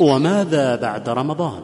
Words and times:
وماذا 0.00 0.76
بعد 0.76 1.08
رمضان؟ 1.08 1.62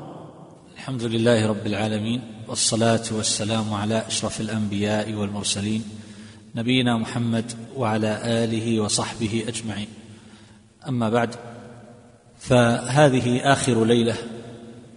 الحمد 0.74 1.02
لله 1.02 1.46
رب 1.46 1.66
العالمين 1.66 2.22
والصلاة 2.48 3.02
والسلام 3.10 3.74
على 3.74 4.06
أشرف 4.06 4.40
الأنبياء 4.40 5.12
والمرسلين 5.12 5.84
نبينا 6.54 6.98
محمد 6.98 7.52
وعلى 7.76 8.20
آله 8.24 8.80
وصحبه 8.80 9.44
أجمعين. 9.48 9.86
أما 10.88 11.10
بعد 11.10 11.34
فهذه 12.38 13.52
آخر 13.52 13.84
ليلة 13.84 14.14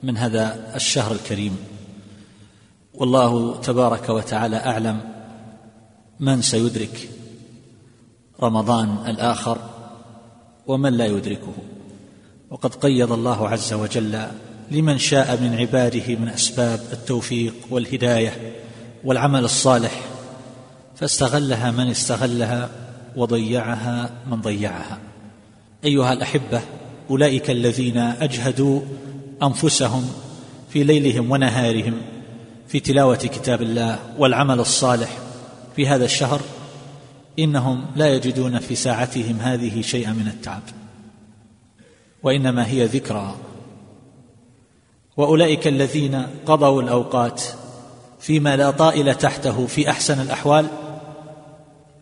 من 0.04 0.18
هذا 0.18 0.76
الشهر 0.76 1.12
الكريم. 1.12 1.58
والله 2.94 3.62
تبارك 3.62 4.10
وتعالى 4.10 4.58
أعلم 4.58 5.00
من 6.20 6.42
سيدرك 6.42 7.10
رمضان 8.44 8.98
الآخر 9.08 9.58
ومن 10.68 10.94
لا 10.94 11.06
يدركه. 11.06 11.54
وقد 12.52 12.76
قيض 12.76 13.12
الله 13.12 13.50
عز 13.50 13.74
وجل 13.74 14.22
لمن 14.72 14.98
شاء 14.98 15.42
من 15.42 15.56
عباده 15.56 16.16
من 16.16 16.28
أسباب 16.30 16.80
التوفيق 16.92 17.54
والهداية 17.70 18.54
والعمل 19.04 19.44
الصالح 19.44 20.02
فاستغلها 20.96 21.72
من 21.72 21.88
استغلها 21.88 22.70
وضيعها 23.16 24.10
من 24.32 24.42
ضيعها. 24.42 24.98
أيها 25.86 26.14
الأحبة 26.14 26.62
أولئك 27.10 27.50
الذين 27.50 27.98
أجهدوا 27.98 28.82
أنفسهم 29.44 30.10
في 30.70 30.84
ليلهم 30.84 31.32
ونهارهم 31.32 31.94
في 32.68 32.80
تلاوة 32.80 33.16
كتاب 33.16 33.62
الله 33.62 34.00
والعمل 34.18 34.60
الصالح 34.60 35.18
في 35.76 35.88
هذا 35.88 36.06
الشهر 36.06 36.42
إنهم 37.40 37.86
لا 37.96 38.08
يجدون 38.08 38.60
في 38.60 38.76
ساعتهم 38.76 39.40
هذه 39.40 39.82
شيئا 39.82 40.14
من 40.14 40.28
التعب. 40.28 40.62
وإنما 42.24 42.68
هي 42.68 42.86
ذكرى. 42.86 43.36
وأولئك 45.18 45.68
الذين 45.68 46.28
قضوا 46.46 46.82
الأوقات 46.82 47.44
فيما 48.20 48.56
لا 48.56 48.72
طائل 48.72 49.16
تحته 49.16 49.68
في 49.68 49.90
أحسن 49.90 50.22
الأحوال 50.22 50.68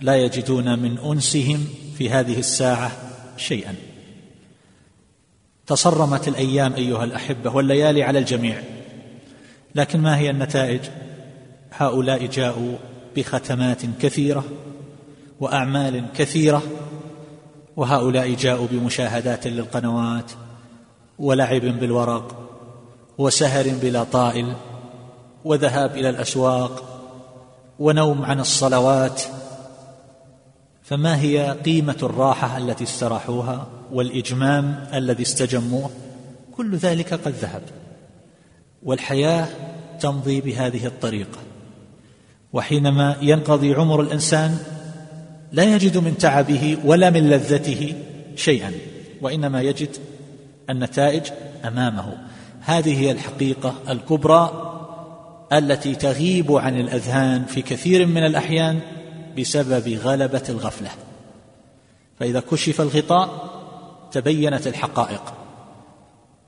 لا 0.01 0.15
يجدون 0.15 0.79
من 0.79 0.97
أنسهم 0.97 1.67
في 1.97 2.09
هذه 2.09 2.39
الساعة 2.39 2.91
شيئا. 3.38 3.75
تصرمت 5.67 6.27
الأيام 6.27 6.73
أيها 6.73 7.03
الأحبة 7.03 7.55
والليالي 7.55 8.03
على 8.03 8.19
الجميع. 8.19 8.63
لكن 9.75 9.99
ما 9.99 10.17
هي 10.17 10.29
النتائج؟ 10.29 10.81
هؤلاء 11.71 12.25
جاءوا 12.25 12.77
بختمات 13.15 13.81
كثيرة 14.01 14.43
وأعمال 15.39 16.05
كثيرة 16.15 16.63
وهؤلاء 17.78 18.33
جاءوا 18.33 18.67
بمشاهدات 18.72 19.47
للقنوات 19.47 20.31
ولعب 21.20 21.61
بالورق 21.61 22.50
وسهر 23.17 23.69
بلا 23.81 24.03
طائل 24.03 24.53
وذهاب 25.45 25.92
إلى 25.92 26.09
الأسواق 26.09 26.84
ونوم 27.80 28.25
عن 28.25 28.39
الصلوات 28.39 29.22
فما 30.84 31.22
هي 31.22 31.58
قيمة 31.66 31.97
الراحة 32.03 32.58
التي 32.58 32.84
استراحوها 32.84 33.67
والإجمام 33.91 34.88
الذي 34.94 35.23
استجموه؟ 35.23 35.89
كل 36.58 36.75
ذلك 36.75 37.14
قد 37.14 37.31
ذهب. 37.31 37.62
والحياة 38.84 39.47
تمضي 40.00 40.41
بهذه 40.41 40.86
الطريقة 40.86 41.38
وحينما 42.53 43.17
ينقضي 43.22 43.73
عمر 43.73 44.02
الإنسان 44.02 44.58
لا 45.52 45.76
يجد 45.76 45.98
من 45.98 46.17
تعبه 46.17 46.78
ولا 46.84 47.09
من 47.09 47.30
لذته 47.30 47.94
شيئا 48.36 48.72
وإنما 49.22 49.62
يجد 49.62 49.90
النتائج 50.70 51.23
أمامه. 51.66 52.17
هذه 52.62 53.00
هي 53.00 53.12
الحقيقة 53.12 53.75
الكبرى 53.90 54.74
التي 55.53 55.96
تغيب 55.96 56.52
عن 56.52 56.80
الأذهان 56.80 57.46
في 57.46 57.62
كثير 57.62 58.06
من 58.06 58.25
الأحيان 58.25 58.80
بسبب 59.40 59.90
غلبة 59.90 60.44
الغفلة. 60.50 60.90
فإذا 62.19 62.40
كشف 62.40 62.81
الغطاء 62.81 63.50
تبينت 64.12 64.68
الحقائق. 64.68 65.34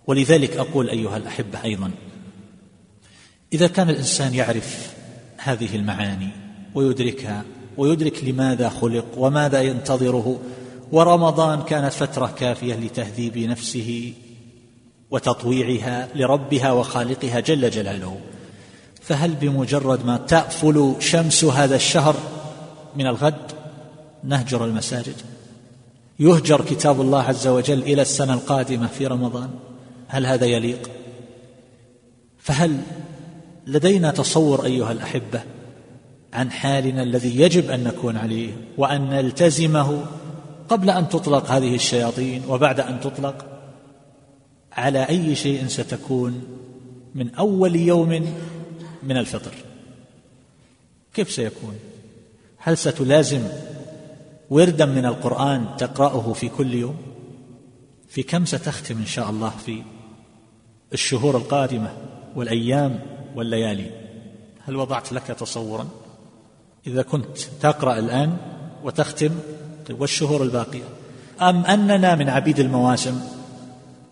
ولذلك 0.08 0.58
أقول 0.58 0.90
أيها 0.90 1.18
الأحبة 1.18 1.64
أيضا 1.64 1.92
إذا 3.54 3.68
كان 3.68 3.90
الإنسان 3.90 4.34
يعرف 4.34 4.94
هذه 5.38 5.76
المعاني 5.76 6.30
ويدركها 6.76 7.44
ويدرك 7.80 8.24
لماذا 8.24 8.70
خلق 8.70 9.06
وماذا 9.18 9.62
ينتظره. 9.62 10.40
ورمضان 10.92 11.62
كانت 11.62 11.94
فترة 11.94 12.34
كافية 12.40 12.76
لتهذيب 12.76 13.38
نفسه 13.38 14.14
وتطويعها 15.12 16.08
لربها 16.16 16.72
وخالقها 16.72 17.40
جل 17.40 17.70
جلاله. 17.70 18.20
فهل 19.02 19.36
بمجرد 19.36 20.06
ما 20.06 20.18
تأفل 20.18 20.96
شمس 21.00 21.44
هذا 21.44 21.76
الشهر 21.76 22.16
من 22.96 23.08
الغد 23.08 23.52
نهجر 24.24 24.66
المساجد؟ 24.66 25.16
يهجر 26.20 26.62
كتاب 26.62 27.02
الله 27.02 27.24
عز 27.24 27.48
وجل 27.48 27.82
إلى 27.82 28.02
السنة 28.02 28.34
القادمة 28.34 28.88
في 28.88 29.08
رمضان. 29.08 29.50
هل 30.08 30.26
هذا 30.26 30.46
يليق؟ 30.46 30.90
فهل 32.40 32.78
لدينا 33.68 34.12
تصور 34.12 34.66
أيها 34.66 34.92
الأحبة 34.92 35.42
عن 36.34 36.52
حالنا 36.52 37.04
الذي 37.04 37.40
يجب 37.40 37.70
أن 37.72 37.84
نكون 37.84 38.18
عليه 38.18 38.52
وأن 38.78 39.10
نلتزمه 39.10 40.06
قبل 40.70 40.90
أن 40.90 41.10
تطلق 41.10 41.52
هذه 41.52 41.76
الشياطين 41.76 42.44
وبعد 42.48 42.80
أن 42.80 43.00
تطلق. 43.00 43.46
على 44.72 45.10
أي 45.10 45.36
شيء 45.36 45.68
ستكون 45.68 46.44
من 47.16 47.36
أول 47.36 47.76
يوم 47.76 48.36
من 49.04 49.18
الفطر؟ 49.18 49.54
كيف 51.14 51.32
سيكون؟ 51.32 51.76
هل 52.58 52.78
ستلازم 52.78 53.42
وردا 54.50 54.86
من 54.86 55.06
القرآن 55.06 55.66
تقرأه 55.78 56.34
في 56.34 56.50
كل 56.50 56.74
يوم؟ 56.74 56.96
في 58.10 58.24
كم 58.24 58.46
ستختم 58.46 58.98
إن 58.98 59.06
شاء 59.06 59.30
الله 59.30 59.50
في 59.50 59.84
الشهور 60.94 61.38
القادمة 61.38 61.94
والأيام 62.36 63.00
والليالي؟ 63.36 63.92
هل 64.66 64.76
وضعت 64.76 65.14
لك 65.14 65.24
تصورا؟ 65.24 65.90
إذا 66.90 67.02
كنت 67.02 67.38
تقرأ 67.62 68.00
الآن 68.00 68.38
وتختم 68.84 69.30
طيب 69.88 70.02
والشهور 70.02 70.44
الباقية؟ 70.44 70.84
أم 71.42 71.66
أننا 71.66 72.16
من 72.16 72.30
عبيد 72.30 72.60
المواسم 72.60 73.22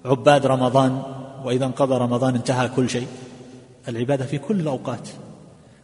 عباد 0.06 0.46
رمضان 0.46 1.02
وإذا 1.44 1.66
انقضى 1.66 1.98
رمضان 1.98 2.36
انتهى 2.36 2.70
كل 2.70 2.90
شيء؟ 2.90 3.08
العبادة 3.88 4.26
في 4.26 4.38
كل 4.38 4.60
الأوقات. 4.60 5.10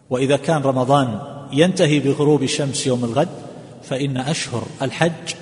وإذا 0.09 0.38
كان 0.38 0.62
رمضان 0.62 1.20
ينتهي 1.52 2.00
بغروب 2.00 2.44
الشمس 2.44 2.88
يوم 2.88 3.06
الغد 3.06 3.30
فإن 3.84 4.18
أشهر 4.18 4.64
الحج 4.81 5.34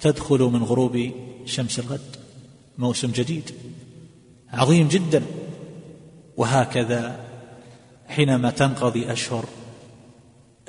تدخل 0.00 0.38
من 0.38 0.62
غروب 0.62 1.10
شمس 1.44 1.78
الغد. 1.78 2.16
موسم 2.78 3.10
جديد 3.10 3.50
عظيم 4.52 4.88
جدا. 4.88 5.22
وهكذا 6.36 7.16
حينما 8.08 8.50
تنقضي 8.50 9.12
أشهر 9.12 9.44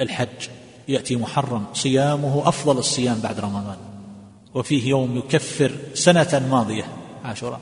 الحج 0.02 0.50
يأتي 0.88 1.16
محرم 1.16 1.66
صيامه 1.74 2.48
أفضل 2.48 2.78
الصيام 2.78 3.20
بعد 3.20 3.40
رمضان. 3.40 3.78
وفيه 4.54 4.90
يوم 4.90 5.18
يكفر 5.18 5.72
سنة 5.94 6.48
ماضية 6.52 6.84
عاشوراء. 7.24 7.60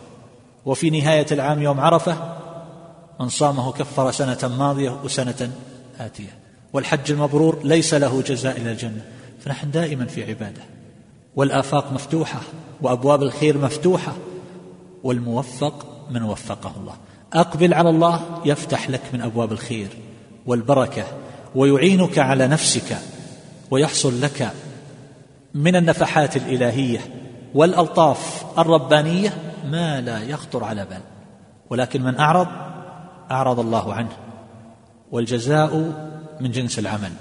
وفي 0.66 0.90
نهاية 0.90 1.26
العام 1.32 1.62
يوم 1.62 1.80
عرفة 1.80 2.38
من 3.20 3.30
صامه 3.30 3.72
كفر 3.72 4.12
سنة 4.12 4.58
ماضية 4.58 5.00
وسنة 5.04 5.52
آتية. 6.00 6.38
والحج 6.74 7.12
المبرور 7.12 7.60
ليس 7.64 7.94
له 7.94 8.22
جزاء 8.22 8.58
إلا 8.58 8.72
الجنة. 8.72 9.06
فنحن 9.40 9.72
دائما 9.72 10.06
في 10.06 10.24
عبادة. 10.24 10.62
والآفاق 11.36 11.94
مفتوحة 11.94 12.40
وأبواب 12.82 13.24
الخير 13.24 13.58
مفتوحة 13.58 14.14
والموفق 15.04 15.86
من 16.12 16.24
وفقه 16.24 16.72
الله. 16.80 16.96
أقبل 17.34 17.74
على 17.74 17.90
الله 17.90 18.42
يفتح 18.46 18.90
لك 18.90 19.02
من 19.14 19.22
أبواب 19.22 19.52
الخير 19.52 19.88
والبركة 20.46 21.06
ويعينك 21.56 22.20
على 22.20 22.48
نفسك 22.48 22.98
ويحصل 23.72 24.22
لك 24.22 24.52
من 25.54 25.76
النفحات 25.76 26.38
الإلهية 26.38 27.00
والألطاف 27.54 28.46
الربانية 28.60 29.54
ما 29.66 30.02
لا 30.02 30.24
يخطر 30.24 30.64
على 30.64 30.86
بال. 30.86 31.02
ولكن 31.70 32.02
من 32.02 32.20
أعرض؟ 32.20 32.48
أعرض 33.32 33.60
الله 33.60 33.94
عنه. 33.94 34.18
والجزاء 35.12 35.76
من 36.42 36.52
جنس 36.52 36.80
العمل. 36.80 37.12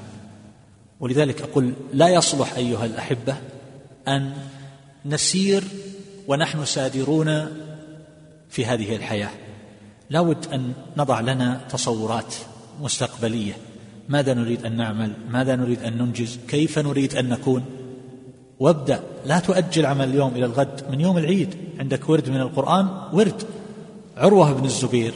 ولذلك 1.01 1.43
أقول 1.43 1.73
لا 1.93 2.09
يصلح 2.09 2.55
أيها 2.57 2.85
الأحبة 2.85 3.37
أن 4.09 4.33
نسير 5.07 5.65
ونحن 6.29 6.65
سادرون 6.65 7.49
في 8.51 8.67
هذه 8.67 8.97
الحياة. 8.97 9.31
لابد 10.11 10.47
أن 10.53 10.73
نضع 10.97 11.21
لنا 11.21 11.61
تصورات 11.71 12.35
مستقبلية. 12.81 13.57
ماذا 14.09 14.35
نريد 14.35 14.67
أن 14.67 14.77
نعمل؟ 14.77 15.13
ماذا 15.31 15.57
نريد 15.57 15.83
أن 15.83 15.99
ننجز؟ 15.99 16.39
كيف 16.49 16.79
نريد 16.79 17.15
أن 17.15 17.29
نكون؟ 17.29 17.65
وابدأ. 18.61 19.01
لا 19.27 19.39
تؤجل 19.39 19.87
عمل 19.87 20.09
اليوم 20.09 20.35
إلى 20.35 20.45
الغد. 20.45 20.91
من 20.91 21.01
يوم 21.01 21.19
العيد 21.19 21.55
عندك 21.79 22.09
ورد 22.09 22.31
من 22.31 22.41
القرآن؟ 22.41 22.89
ورد. 23.13 23.43
عروة 24.17 24.53
بن 24.53 24.65
الزبير 24.65 25.15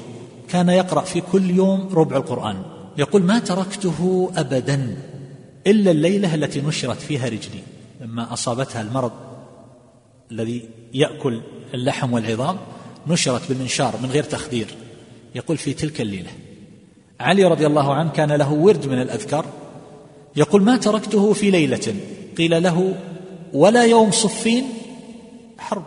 كان 0.48 0.68
يقرأ 0.68 1.00
في 1.00 1.20
كل 1.20 1.50
يوم 1.50 1.88
ربع 1.92 2.16
القرآن. 2.16 2.62
يقول 2.98 3.22
ما 3.22 3.38
تركته 3.38 4.30
أبدا 4.36 4.96
إلا 5.66 5.90
الليلة 5.90 6.34
التي 6.34 6.60
نشرت 6.60 7.00
فيها 7.00 7.24
رجلي. 7.28 7.62
لما 8.00 8.32
أصابتها 8.32 8.82
المرض 8.82 9.12
الذي 10.32 10.68
يأكل 10.94 11.40
اللحم 11.74 12.12
والعظام 12.12 12.56
نشرت 13.06 13.48
بالمنشار 13.48 13.94
من 14.02 14.10
غير 14.10 14.24
تخدير. 14.24 14.66
يقول 15.34 15.56
في 15.56 15.72
تلك 15.72 16.00
الليلة 16.00 16.30
علي 17.20 17.44
رضي 17.44 17.66
الله 17.66 17.94
عنه 17.94 18.10
كان 18.10 18.32
له 18.32 18.52
ورد 18.52 18.86
من 18.86 19.02
الأذكار 19.02 19.44
يقول 20.36 20.62
ما 20.62 20.76
تركته 20.76 21.32
في 21.32 21.50
ليلة؟ 21.50 21.94
قيل 22.38 22.62
له 22.62 22.94
ولا 23.52 23.84
يوم 23.84 24.10
صفين 24.10 24.64
حرب. 25.58 25.84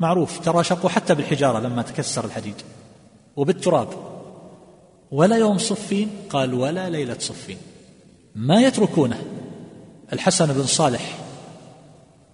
معروف 0.00 0.38
تراشقوا 0.38 0.90
حتى 0.90 1.14
بالحجارة 1.14 1.58
لما 1.58 1.82
تكسر 1.82 2.24
الحديد. 2.24 2.54
وبالتراب. 3.36 3.88
ولا 5.10 5.36
يوم 5.36 5.58
صفين؟ 5.58 6.10
قال 6.30 6.54
ولا 6.54 6.90
ليلة 6.90 7.16
صفين. 7.18 7.56
ما 8.34 8.60
يتركونه؟ 8.60 9.22
الحسن 10.12 10.46
بن 10.52 10.62
صالح 10.62 11.18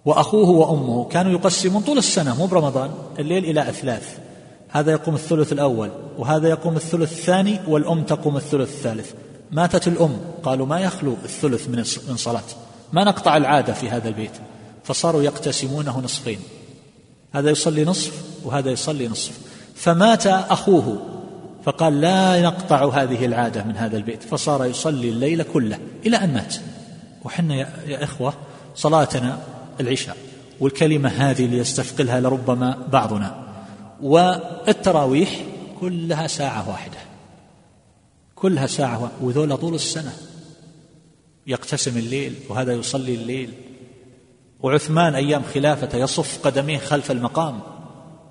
وأخوه 0.05 0.49
وأمه 0.49 1.05
كانوا 1.05 1.31
يقسمون 1.31 1.81
طول 1.81 1.97
السنة 1.97 2.37
مو 2.37 2.45
برمضان 2.45 2.91
الليل 3.19 3.45
إلى 3.45 3.69
أثلاث. 3.69 4.17
هذا 4.75 4.91
يقوم 4.91 5.15
الثلث 5.15 5.53
الأول 5.53 5.89
وهذا 6.17 6.47
يقوم 6.49 6.75
الثلث 6.75 7.11
الثاني 7.11 7.59
والأم 7.67 8.03
تقوم 8.03 8.37
الثلث 8.37 8.69
الثالث. 8.69 9.11
ماتت 9.51 9.87
الأم 9.87 10.17
قالوا 10.43 10.65
ما 10.65 10.79
يخلو 10.79 11.15
الثلث 11.23 11.69
من 12.09 12.17
صلاة. 12.17 12.43
ما 12.93 13.03
نقطع 13.03 13.37
العادة 13.37 13.73
في 13.73 13.89
هذا 13.89 14.07
البيت. 14.07 14.31
فصاروا 14.83 15.23
يقتسمونه 15.23 15.99
نصفين. 15.99 16.39
هذا 17.33 17.49
يصلي 17.49 17.85
نصف 17.85 18.23
وهذا 18.43 18.71
يصلي 18.71 19.07
نصف. 19.07 19.39
فمات 19.75 20.27
أخوه 20.27 21.01
فقال 21.63 22.01
لا 22.01 22.41
نقطع 22.41 22.89
هذه 22.89 23.25
العادة 23.25 23.63
من 23.63 23.77
هذا 23.77 23.97
البيت. 23.97 24.23
فصار 24.23 24.65
يصلي 24.65 25.09
الليل 25.09 25.43
كله 25.43 25.79
إلى 26.05 26.17
أن 26.17 26.33
مات. 26.33 26.55
وحنا 27.23 27.55
يا 27.87 28.03
إخوة 28.03 28.33
صلاتنا 28.75 29.39
العشاء 29.79 30.17
والكلمة 30.59 31.09
هذه 31.09 31.45
اللي 31.45 31.57
يستثقلها 31.57 32.19
لربما 32.19 32.77
بعضنا. 32.91 33.44
والتراويح 34.01 35.43
كلها 35.79 36.27
ساعة 36.27 36.69
واحدة. 36.69 36.97
كلها 38.35 38.67
ساعة 38.67 39.11
وذولا 39.21 39.55
طول 39.55 39.75
السنة. 39.75 40.13
يقتسم 41.47 41.97
الليل 41.97 42.35
وهذا 42.49 42.73
يصلي 42.73 43.15
الليل. 43.15 43.53
وعثمان 44.59 45.15
أيام 45.15 45.43
خلافته 45.53 45.97
يصف 45.97 46.47
قدميه 46.47 46.77
خلف 46.77 47.11
المقام 47.11 47.61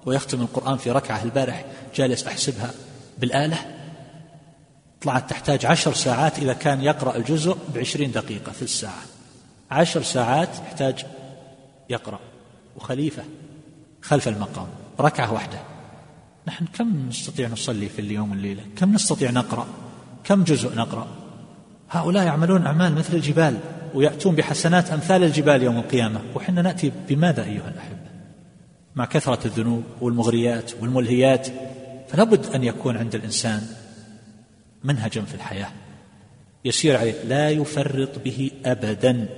ويختم 0.06 0.40
القرآن 0.40 0.76
في 0.76 0.90
ركعة 0.90 1.22
البارح. 1.22 1.64
جالس 1.94 2.26
أحسبها 2.26 2.70
بالآلة. 3.18 3.58
طلعت 5.02 5.30
تحتاج 5.30 5.66
عشر 5.66 5.94
ساعات 5.94 6.38
إذا 6.38 6.52
كان 6.52 6.82
يقرأ 6.82 7.16
الجزء 7.16 7.56
بعشرين 7.74 8.12
دقيقة 8.12 8.52
في 8.52 8.62
الساعة. 8.62 9.02
عشر 9.70 10.02
ساعات 10.02 10.48
يحتاج 10.48 11.06
يقرأ. 11.90 12.18
وخليفة 12.76 13.22
خلف 14.02 14.28
المقام. 14.28 14.83
ركعة 15.00 15.32
واحدة. 15.32 15.58
نحن 16.48 16.66
كم 16.66 17.08
نستطيع 17.08 17.48
نصلي 17.48 17.88
في 17.88 17.98
اليوم 17.98 18.32
الليلة 18.32 18.62
كم 18.76 18.92
نستطيع 18.92 19.30
نقرأ؟ 19.30 19.66
كم 20.24 20.44
جزء 20.44 20.76
نقرأ؟ 20.76 21.06
هؤلاء 21.90 22.24
يعملون 22.24 22.66
أعمال 22.66 22.94
مثل 22.94 23.14
الجبال 23.14 23.58
ويأتون 23.94 24.34
بحسنات 24.34 24.90
أمثال 24.90 25.24
الجبال 25.24 25.62
يوم 25.62 25.76
القيامة. 25.76 26.20
وحنا 26.34 26.62
نأتي 26.62 26.92
بماذا 27.08 27.44
أيها 27.44 27.68
الأحبة؟ 27.68 28.04
مع 28.94 29.04
كثرة 29.04 29.46
الذنوب 29.46 29.82
والمغريات 30.00 30.72
والملهيات 30.80 31.48
فلا 32.08 32.24
بد 32.24 32.46
أن 32.46 32.64
يكون 32.64 32.96
عند 32.96 33.14
الإنسان 33.14 33.62
منهجا 34.84 35.22
في 35.22 35.34
الحياة. 35.34 35.70
يسير 36.64 36.96
عليه 36.96 37.24
لا 37.24 37.50
يفرط 37.50 38.18
به 38.24 38.50
أبدا 38.64 39.28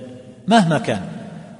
مهما 0.47 0.77
كان. 0.77 1.09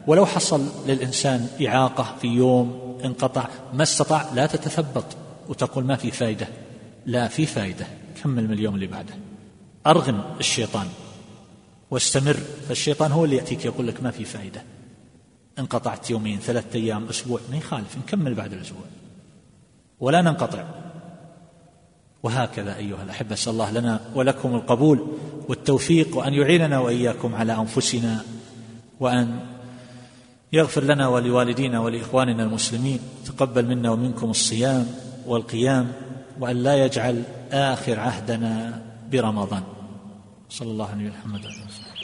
ولو 0.08 0.26
حصل 0.26 0.66
للإنسان 0.88 1.48
إعاقة 1.68 2.16
في 2.22 2.28
يوم 2.28 2.87
انقطع. 3.06 3.48
ما 3.74 3.84
استطاع 3.84 4.34
لا 4.34 4.46
تتثبط 4.46 5.06
وتقول 5.50 5.84
ما 5.84 5.96
في 5.96 6.12
فائدة 6.12 6.48
لا 7.06 7.28
في 7.28 7.46
فائدة 7.46 7.88
كمل 8.24 8.48
من 8.48 8.54
اليوم 8.54 8.76
اللي 8.76 8.88
بعده. 8.88 9.14
أرغم 9.88 10.24
الشيطان. 10.40 10.88
واستمر. 11.92 12.38
فالشيطان 12.68 13.12
هو 13.12 13.26
اللي 13.26 13.36
يأتيك 13.36 13.66
يقول 13.66 13.88
لك 13.88 14.04
ما 14.04 14.12
في 14.12 14.26
فائدة 14.26 14.64
انقطعت 15.60 16.10
يومين 16.10 16.40
ثلاثة 16.40 16.80
أيام 16.80 17.08
أسبوع. 17.10 17.40
ما 17.52 17.58
يخالف. 17.58 17.98
نكمل 17.98 18.34
بعد 18.34 18.54
الأسبوع. 18.54 18.84
ولا 20.00 20.22
ننقطع. 20.22 20.66
وهكذا 22.24 22.76
أيها 22.76 23.04
الأحبة 23.04 23.34
أسأل 23.34 23.54
الله 23.54 23.72
لنا 23.72 24.00
ولكم 24.16 24.56
القبول 24.56 25.08
والتوفيق 25.50 26.18
وأن 26.18 26.34
يعيننا 26.34 26.80
وإياكم 26.80 27.36
على 27.36 27.54
أنفسنا 27.54 28.24
وأن 29.00 29.40
يغفر 30.54 30.84
لنا 30.84 31.08
ولوالدينا 31.08 31.80
ولإخواننا 31.80 32.44
المسلمين 32.44 33.00
تقبل 33.26 33.66
منا 33.66 33.90
ومنكم 33.92 34.30
الصيام 34.30 34.88
والقيام 35.28 35.92
وأن 36.40 36.56
لا 36.64 36.86
يجعل 36.86 37.24
آخر 37.52 38.00
عهدنا 38.00 38.82
برمضان. 39.12 39.64
صلى 40.50 40.72
الله 40.72 40.90
عليه 40.90 41.10
وسلم. 41.10 41.97